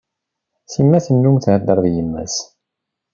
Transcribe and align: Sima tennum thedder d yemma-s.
Sima 0.73 0.99
tennum 1.05 1.37
thedder 1.45 1.77
d 1.83 1.85
yemma-s. 1.95 2.35